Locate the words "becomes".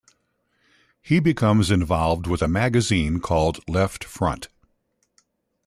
1.19-1.69